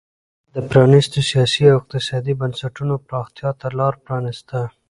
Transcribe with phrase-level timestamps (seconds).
[0.53, 4.59] د پرانیستو سیاسي او اقتصادي بنسټونو پراختیا ته لار پرانېسته.